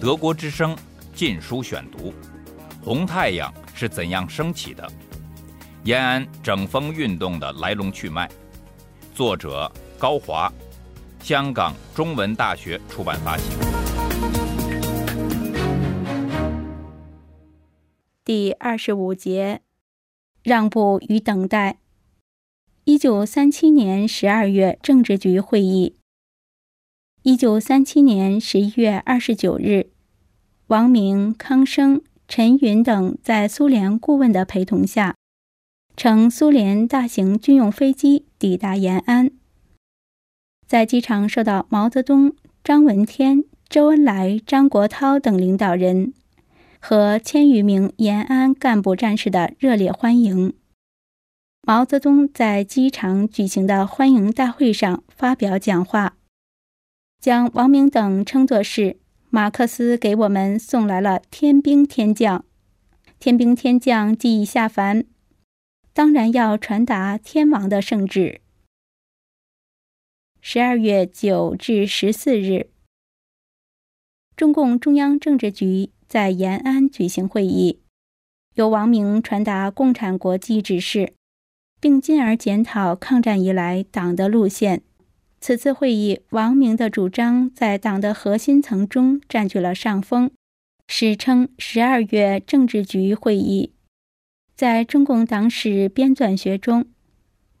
[0.00, 0.74] 德国之声
[1.14, 2.10] 《禁书选读》：
[2.84, 4.86] 红太阳是怎样升起的？
[5.84, 8.30] 延安整风运动的来龙去脉。
[9.14, 10.52] 作者高华，
[11.20, 13.44] 香港中文大学出版发行。
[18.24, 19.60] 第二十五节：
[20.42, 21.78] 让步与等待。
[22.84, 25.96] 一九三七年十二月政治局会议。
[27.24, 29.90] 一九三七年十一月二十九日，
[30.66, 35.14] 王明、康生、陈云等在苏联顾问的陪同下，
[35.96, 39.30] 乘苏联大型军用飞机抵达延安。
[40.66, 46.12] 在机场受到毛泽东、张闻天、周恩来、张国焘等领导人
[46.80, 50.54] 和千余名延安干部战士的热烈欢迎。
[51.62, 56.14] 毛泽东在机场举行的欢迎大会上发表讲话。
[57.22, 58.98] 将王明等称作是
[59.30, 62.44] 马克思给我们送来了天兵天将，
[63.20, 65.04] 天兵天将既已下凡，
[65.92, 68.40] 当然要传达天王的圣旨。
[70.40, 72.70] 十二月九至十四日，
[74.34, 77.78] 中共中央政治局在延安举行会议，
[78.54, 81.12] 由王明传达共产国际指示，
[81.80, 84.82] 并进而检讨抗战以来党的路线。
[85.42, 90.30] 此次会议，王明的主张在党的核心层中占据了上风，
[90.86, 93.72] 史称“十二月政治局会议”。
[94.54, 96.84] 在中共党史编纂学中，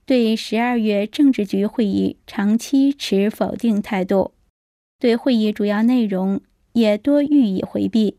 [0.06, 4.30] 对十二月政治局会议长期持否定态度，
[5.00, 6.40] 对会议主要内容
[6.74, 8.16] 也多予以回避。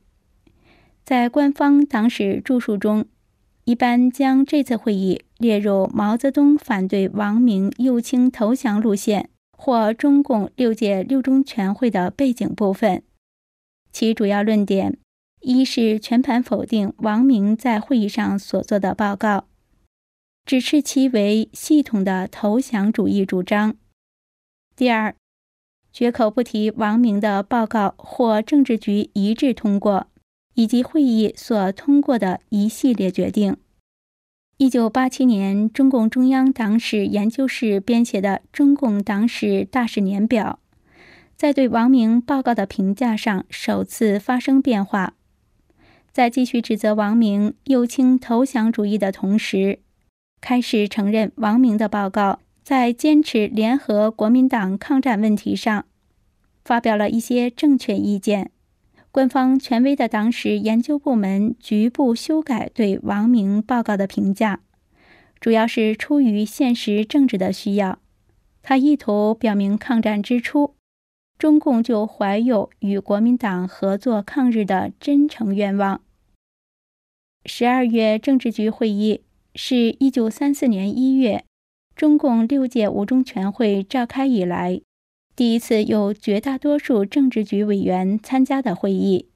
[1.06, 3.06] 在官方党史著述中，
[3.64, 9.30] 一般将这次会议列入毛泽东反对王明右倾投降路线。
[9.66, 13.02] 或中共六届六中全会的背景部分，
[13.94, 14.98] 其主要论点
[15.40, 19.48] 一是全盘否定王明在会议上所做的报告，
[20.46, 23.78] 指斥其为系统的投降主义主张；
[24.76, 25.16] 第二，
[25.94, 30.08] 绝口不提王明的报告或政治局一致通过
[30.56, 33.56] 以及会议所通过的一系列决定。
[34.58, 40.60] 一九八七年，中共中央党史研究室编写的《中共党史大事年表》
[41.36, 45.16] 在对王明报告的评价上首次发生变化。
[46.12, 49.80] 在继续指责王明右倾投降主义的同时，
[50.40, 55.86] 开始承认王明的报告在坚持联合国民党抗战问题上
[56.64, 58.52] 发表了一些正确意见。
[59.14, 64.62] 官方权威的党史研究部门局部修改对王明报告的评价，
[65.40, 68.00] 主要是出于现实政治的需要。
[68.64, 70.74] 他意图表明，抗战之初，
[71.38, 76.02] 中共就怀有与国民党合作抗日的真诚愿望。
[77.46, 79.22] 十二月政治局会议
[79.54, 81.46] 是一九三四年一月
[81.96, 84.82] 中共六届五中全会召开以来。
[85.36, 89.30] 第一次有绝大多数政治局委员参加的会议，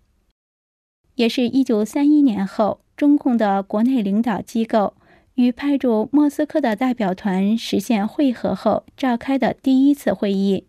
[1.15, 4.93] 也是一九三一年后中共的国内领导机构
[5.33, 10.67] 与派驻莫斯科的代表团实现会合后召开的第一次会议。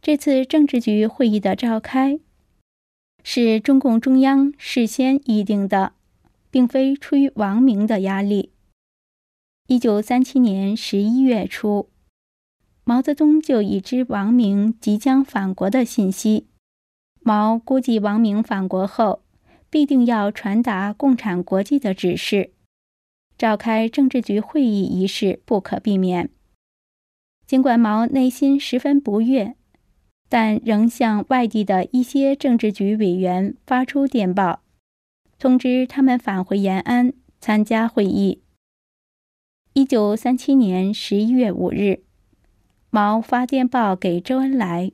[0.00, 2.20] 这次政治局会议的召开，
[3.24, 5.94] 是中共中央事先议定的，
[6.50, 8.52] 并非出于王明的压力。
[9.66, 11.88] 一九三七年十一月初。
[12.86, 16.48] 毛泽东就已知王明即将返国的信息。
[17.20, 19.22] 毛估计王明返国后，
[19.70, 22.50] 必定要传达共产国际的指示，
[23.38, 26.28] 召开政治局会议一事不可避免。
[27.46, 29.56] 尽管毛内心十分不悦，
[30.28, 34.60] 但仍向外地的一些政治局委员发出电报，
[35.38, 38.42] 通知他们返回延安参加会议。
[39.72, 42.03] 一九三七年十一月五日。
[42.94, 44.92] 毛发电报给周恩来，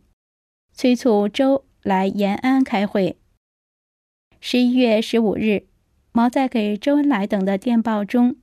[0.72, 3.18] 催促周来延安开会。
[4.40, 5.66] 十一月十五日，
[6.10, 8.36] 毛在给周恩来等的电报中，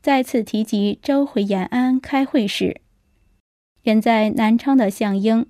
[0.00, 2.80] 再次提及周回延安开会时，
[3.82, 5.44] 远在南昌的项英，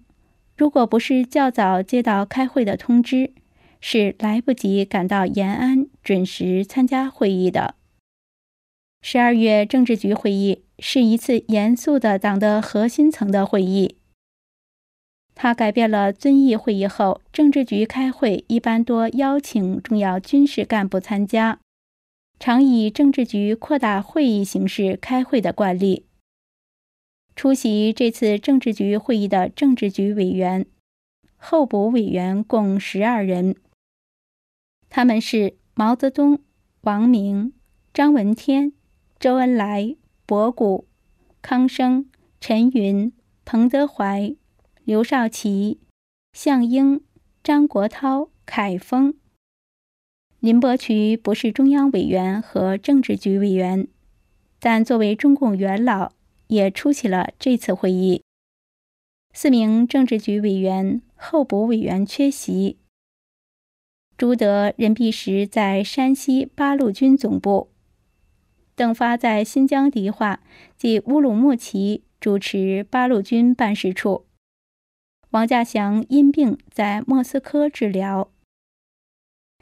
[0.56, 3.32] 如果不是较早接到开会的通知，
[3.80, 7.76] 是来不及赶到延安准时参加会议的。
[9.00, 13.96] 十二月政治局会议是一次严肃的党的核心层的会议。
[15.34, 21.60] 它改变了遵义会议后政治局开会一般多邀请重要军事干部参加，
[22.38, 26.06] 常以政治局扩大会议形式开会的惯例。
[27.34, 30.64] 出席这次政治局会议的政治局委员，
[31.36, 33.56] 候补委员共十二人，
[34.88, 36.40] 他们是毛泽东、
[36.80, 37.52] 王明、
[37.92, 38.72] 张闻天、
[39.20, 39.96] 周恩来、
[40.28, 40.88] 博古、
[41.40, 43.12] 康生、陈云、
[43.44, 44.34] 彭德怀、
[44.82, 45.78] 刘少奇、
[46.32, 47.00] 项英、
[47.44, 49.14] 张国焘、凯丰。
[50.40, 53.86] 林伯渠不是中央委员和政治局委员，
[54.58, 56.10] 但作为中共元老，
[56.48, 58.22] 也出席了这次会议。
[59.32, 62.78] 四名政治局委员、候补委员缺席。
[64.16, 67.70] 朱德、任弼时在山西八路军总部，
[68.76, 70.40] 邓发在新疆迪化
[70.76, 74.26] 及乌鲁木齐主持八路军办事处。
[75.30, 78.30] 王稼祥因病在莫斯科治疗。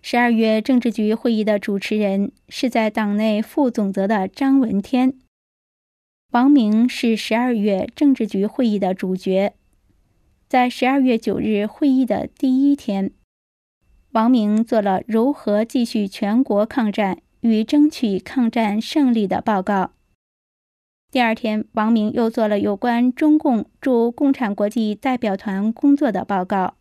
[0.03, 5.17] 十二月政治局会议的主持人是在党内副总责的张闻天。
[6.33, 9.55] 王明是十二月政治局会议的主角。
[10.49, 13.13] 在十二月九日会议的第一天，
[14.11, 19.93] 王明做了如何继续全国抗战与争取抗战胜利的报告。
[21.13, 26.77] 第二天，王明又做了有关中共驻共产国际代表团工作的报告。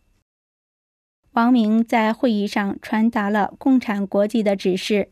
[1.32, 5.10] 王明在会议上传达了共产国际的指示，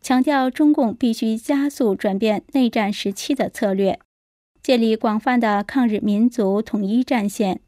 [0.00, 4.00] 强调中共必须加速转变内战时期的策略。
[4.62, 7.60] 建立广泛的抗日民族统一战线。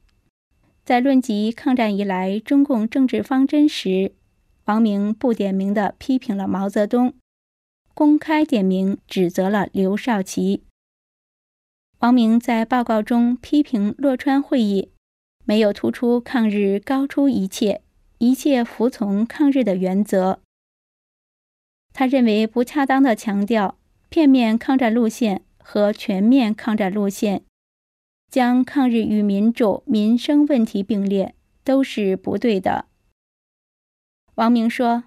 [0.84, 4.12] 在论及抗战以来中共政治方针时，
[4.64, 7.14] 王明不点名地批评了毛泽东，
[7.94, 10.64] 公开点名指责了刘少奇。
[11.98, 14.90] 王明在报告中批评洛川会议
[15.44, 17.82] 没有突出抗日高出一切、
[18.18, 20.40] 一切服从抗日的原则。
[21.92, 23.78] 他认为不恰当的强调
[24.08, 25.44] 片面抗战路线。
[25.64, 27.44] 和全面抗战路线，
[28.28, 32.86] 将抗日与民主民生问题并列，都是不对的。
[34.36, 35.04] 王明说：“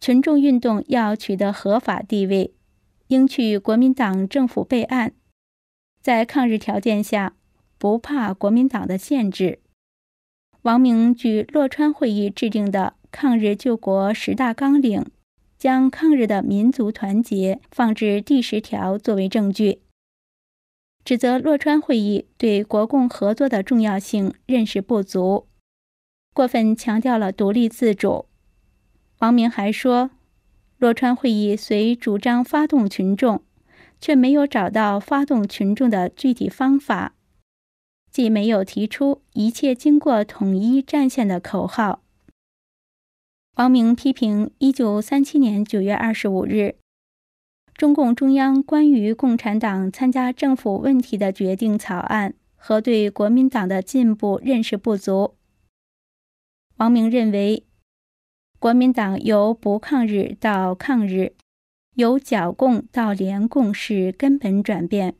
[0.00, 2.54] 群众运动要取得合法地位，
[3.08, 5.12] 应去国民党政府备案，
[6.02, 7.34] 在抗日条件下，
[7.78, 9.60] 不怕国民党的限制。”
[10.62, 15.04] 王明举洛川会议制定的抗日救国十大纲领。
[15.58, 19.82] 将抗日的民族团结放置第十条作为证据，
[21.04, 25.48] 指责洛川会议对国共合作的重要性认识不足，
[26.32, 28.29] 过分强调了独立自主。
[29.20, 30.10] 王明还说，
[30.78, 33.42] 洛川会议虽主张发动群众，
[34.00, 37.14] 却没有找到发动群众的具体方法，
[38.10, 42.02] 既没有提出“一切经过统一战线”的口号。
[43.56, 46.76] 王明批评一九三七年九月二十五日
[47.74, 55.34] 中共中央关于共产党参加政府问题的决定草案和对国民党的进步认识不足。
[56.76, 57.66] 王明认为，
[58.60, 61.32] 国民党由不抗日到抗日，
[61.94, 65.14] 由剿共到联共是根本转变。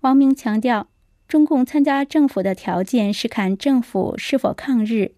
[0.00, 0.88] 王明强调，
[1.28, 5.16] 中共参加政府的条件是看政府是否抗日。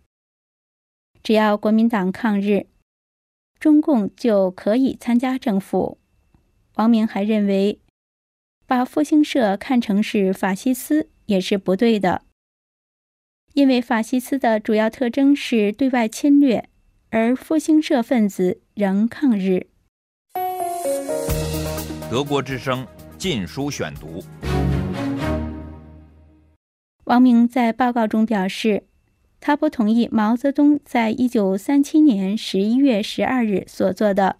[1.22, 2.66] 只要国民党抗日，
[3.60, 6.00] 中共就可以参加政府。
[6.74, 7.80] 王明还认为，
[8.66, 12.22] 把复兴社看成是法西斯也是不对的，
[13.56, 16.68] 因为法西斯的主要特征是对外侵略，
[17.08, 19.68] 而复兴社分子仍抗日。
[22.10, 22.84] 德国之声
[23.16, 24.20] 《禁书选读》，
[27.04, 28.84] 王明在报告中表示。
[29.38, 34.38] 他不同意毛泽东在一九三七年十一月十二日所做的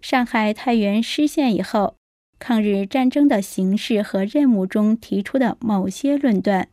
[0.00, 1.96] 上海太原失陷以后
[2.38, 6.68] 抗日战争的形势和任务中提出的某些论断。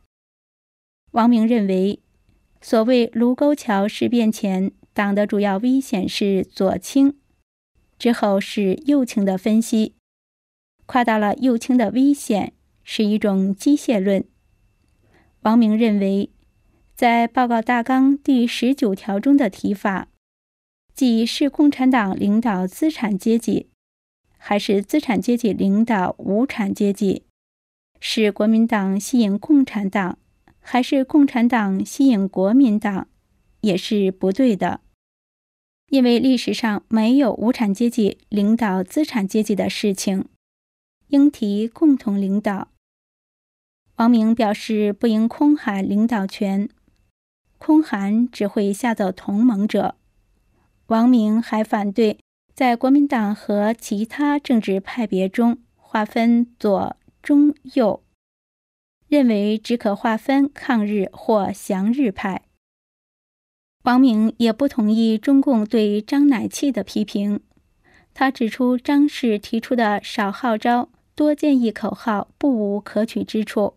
[1.12, 2.00] 王明认为，
[2.60, 7.16] 所谓卢沟桥事变前党的主要危险是左倾，
[7.98, 9.94] 之后是右倾的分析，
[10.84, 12.52] 夸大了右倾的危险，
[12.84, 14.24] 是一种机械论。
[15.42, 16.30] 王明认为。
[16.94, 20.08] 在报告大纲第十九条中的提法，
[20.94, 23.70] 即是共产党领导资产阶级，
[24.38, 27.24] 还是资产阶级领导无产阶级？
[27.98, 30.16] 是国民党吸引共产党，
[30.62, 33.08] 还是共产党吸引国民党？
[33.60, 34.80] 也是不对的，
[35.90, 40.24] 因为历史上没有无产阶级领导资产阶级的事情，
[41.08, 42.68] 应提共同领导。
[43.96, 46.68] 王明表示，不应空喊领导权。
[47.58, 49.94] 空喊只会吓走同盟者。
[50.86, 52.18] 王明还反对
[52.52, 58.01] 在国民党和其他政治派别中划分左、中、右，
[59.12, 62.44] 认为只可划分抗日或降日派。
[63.82, 67.40] 王明也不同意中共对张乃器的批评，
[68.14, 73.74] 他指出张氏提出的少号召、多建议口号不无可取之处，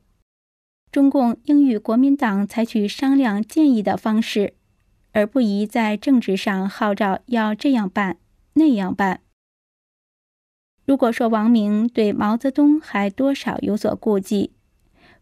[0.90, 4.54] 中共应与国民党采取商量建议的方式，
[5.12, 8.20] 而不宜在政治上号召要这样办
[8.54, 9.20] 那样办。
[10.86, 14.52] 如果说王明对毛泽东还多少有所顾忌，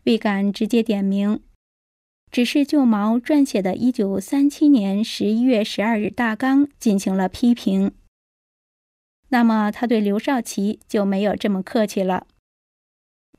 [0.03, 1.39] 未敢直接点名。
[2.31, 7.91] 只是就毛撰写的1937年11月12日大纲进行了批评，
[9.29, 12.25] 那么他对刘少奇就没有这么客气了。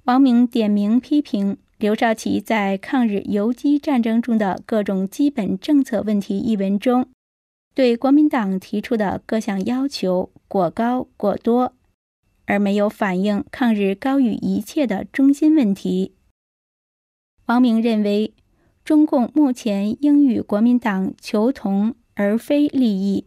[0.05, 7.09] 王明点名批评刘少奇在抗日游击战争中的各种基本政策问题一文中，
[7.75, 11.75] 对国民党提出的各项要求过高过多，
[12.45, 16.13] 而没有反映抗日高于一切的中心问题。
[17.47, 18.35] 王明认为。
[18.85, 23.27] 中共目前应与国民党求同，而非利益。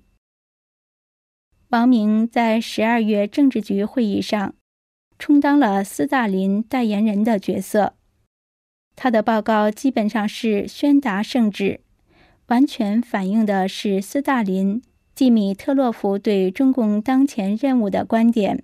[1.69, 4.53] 王明在十二月政治局会议上
[5.17, 7.95] 充当了斯大林代言人的角色，
[8.95, 11.81] 他的报告基本上是宣达圣旨，
[12.49, 14.83] 完全反映的是斯大林、
[15.15, 18.63] 季米特洛夫对中共当前任务的观点。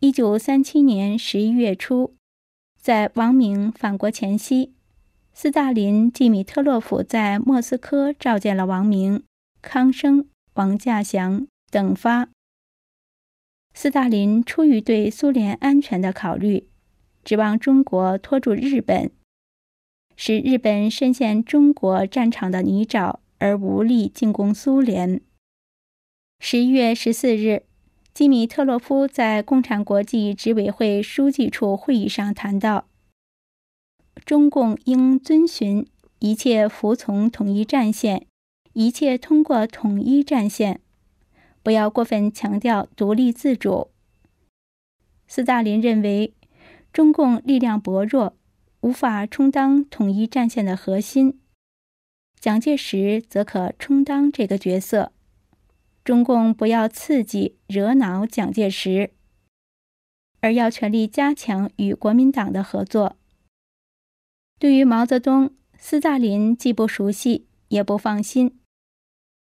[0.00, 2.16] 一九三七年十一月初，
[2.80, 4.72] 在王明返国前夕。
[5.34, 9.22] 斯大林、季米特洛夫在莫斯科召见了王明、
[9.60, 12.30] 康生、王稼祥等发。
[13.74, 16.68] 斯大林出于对苏联安全的考虑，
[17.22, 19.10] 指望中国拖住日本，
[20.16, 25.20] 使日本深陷中国战场的泥沼而无力进攻苏联。
[26.40, 27.64] 十一月十四日，
[28.20, 32.86] 基米特洛夫在共产国际执委会书记处会议上谈到。
[34.26, 35.86] 中共应遵循
[36.18, 38.26] 一切服从统一战线，
[38.74, 40.82] 一切通过统一战线，
[41.62, 43.88] 不要过分强调独立自主。
[45.26, 46.34] 斯大林认为，
[46.92, 48.36] 中共力量薄弱，
[48.82, 51.40] 无法充当统一战线的核心。
[52.38, 55.12] 蒋介石则可充当这个角色。
[56.02, 59.10] 中共不要刺激惹恼蒋介石，
[60.40, 63.16] 而要全力加强与国民党的合作。
[64.58, 68.58] 对于毛泽东，斯大林既不熟悉，也不放心，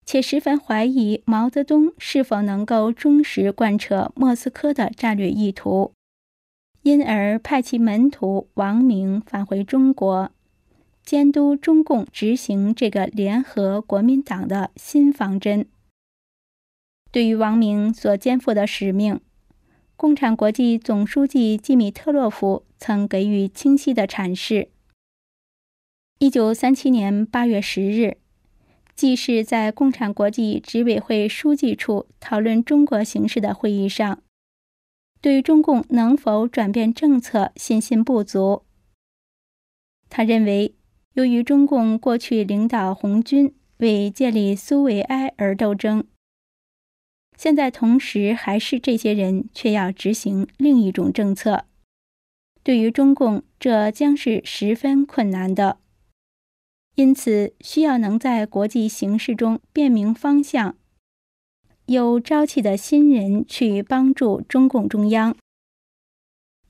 [0.05, 5.93] 且十分怀疑毛泽东是否能够忠实贯彻莫斯科的战略意图，
[6.81, 10.31] 因而派其门徒王明返回中国，
[11.03, 15.67] 监督中共执行这个联合国民党的新方针。
[17.17, 19.19] 对于王明所肩负的使命，
[19.95, 24.69] 共产国际总书记季米特洛夫曾给予清晰的阐释。
[26.19, 28.17] 一九三七年八月十日，
[28.93, 34.21] 季氏在共产国际执委会书记处讨论中国形势的会议上，
[35.19, 38.61] 对中共能否转变政策信心不足。
[40.07, 40.75] 他认为，
[41.15, 46.05] 由于中共过去领导红军为建立苏维埃而斗争，
[47.37, 51.65] 现在同时还是这些人却要执行另一种政策，
[52.63, 55.77] 对于中共这将是十分困难的。
[56.95, 60.75] 因此，需要能在国际形势中辨明方向、
[61.85, 65.35] 有朝气的新人去帮助中共中央。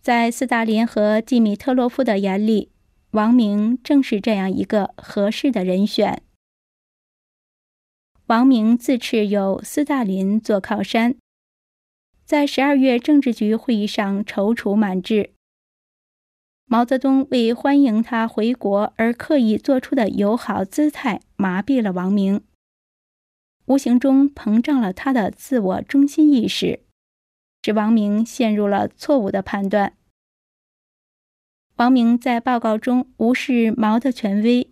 [0.01, 2.71] 在斯大林和季米特洛夫的眼里，
[3.11, 6.21] 王明正是这样一个合适的人选。
[8.27, 11.15] 王明自恃有斯大林做靠山，
[12.25, 15.31] 在十二月政治局会议上踌躇满志。
[16.65, 22.43] 毛泽东为欢迎他回国而刻意做出的友好姿态，麻痹了王明，
[23.67, 26.81] 无形中膨胀了他的自我中心意识，
[27.63, 29.93] 使王明陷入了错误的判断。
[31.77, 34.69] 王明在报告中无视毛的权威，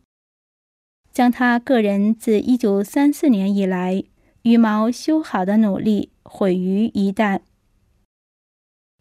[1.15, 4.03] 将他个人自一九三四年以来
[4.41, 7.39] 与毛修好的努力毁于一旦。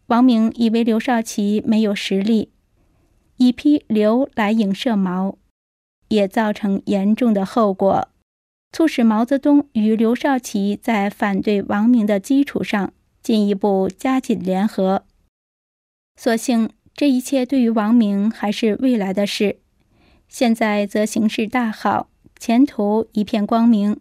[0.05, 2.53] 王明以为刘少奇没有实力。
[3.35, 5.37] 以批刘来影射毛，
[6.07, 8.07] 也造成严重的后果，
[8.71, 15.03] 促使毛泽东与刘少奇在反对王明的基础上进一步加紧联合。
[16.15, 19.59] 所幸这一切对于王明还是未来的事，
[20.27, 23.99] 现在则形势大好，前途一片光明。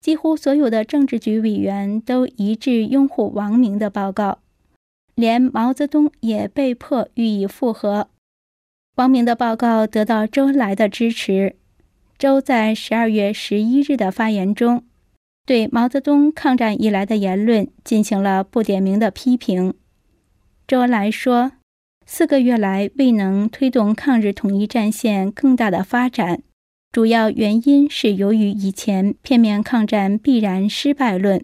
[0.00, 4.40] 几乎所有的政治局委员都一致拥护王明的报告，
[5.14, 8.08] 连毛泽东也被迫予以附和。
[8.96, 11.54] 王明的报告得到周恩来的支持。
[12.18, 14.84] 周在十二月十一日的发言中，
[15.46, 19.74] 对毛泽东抗战以来的言论进行了不点名的批评。
[20.66, 21.52] 周恩来说
[22.14, 26.42] ：“四个月来未能推动抗日统一战线更大的发展，
[26.92, 31.42] 主要原因是由于以前片面抗战必然失败论，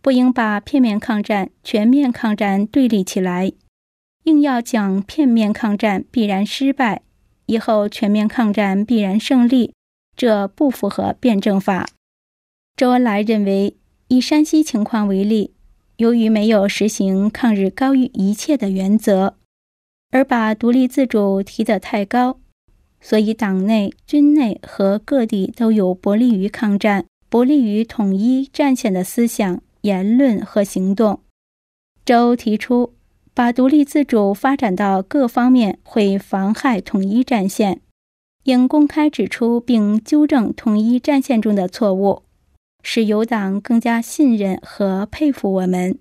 [0.00, 3.50] 不应把片面抗战、全面抗战对立起来。”
[4.22, 7.02] 硬要讲片面抗战必然失败，
[7.46, 9.72] 以后全面抗战必然胜利，
[10.16, 11.88] 这不符合辩证法。
[12.76, 13.74] 周恩来认为，
[14.06, 15.54] 以山西情况为例，
[15.96, 19.34] 由于没有实行抗日高于一切的原则，
[20.12, 22.38] 而把独立自主提得太高，
[23.00, 31.18] 所以党内、军内和各地都有不利于抗战、不利于统一战线的思想、言论和行动。
[32.04, 32.94] 周提出。
[33.34, 37.80] 把独立自主发展到各方面会妨害统一战线，
[38.42, 42.24] 应公开指出并纠正统一战线中的错误，
[42.82, 45.98] 使友党更加信任和佩服我们。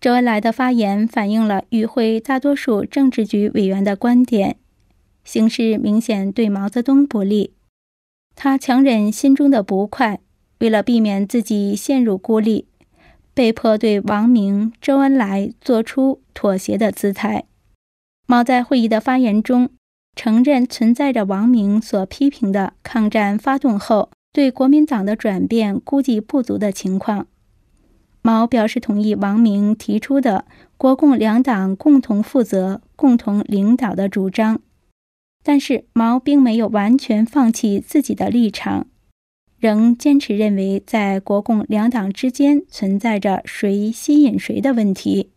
[0.00, 4.56] 周恩来的发言反映了与会大多数政治局委员的观点，
[5.24, 7.52] 形势明显对毛泽东不利。
[8.34, 10.20] 他强忍心中的不快，
[10.60, 12.66] 为了避免自己陷入孤立。
[13.34, 17.44] 被迫对王明、周恩来做出妥协的姿态。
[18.26, 19.68] 毛在会议的发言中
[20.16, 27.26] 承认存在着王明所批评的抗战发动后对国民党的转变估计不足的情况。
[28.22, 30.44] 毛表示同意王明提出的
[30.76, 34.60] 国共两党共同负责、共同领导的主张，
[35.42, 38.86] 但是毛并没有完全放弃自己的立场。
[39.58, 45.30] 仍坚持认为，在国共两党之间存在着谁吸引谁的问题。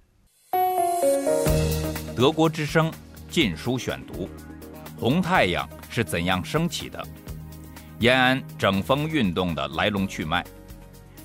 [2.16, 2.90] 德国之声
[3.30, 4.24] 《禁书选读》：
[4.98, 7.06] 红太阳是怎样升起的？
[8.00, 10.44] 延安整风运动的来龙去脉。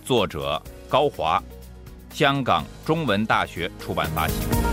[0.04, 1.42] 作者高华，
[2.10, 4.67] 香港中文大学出版发行。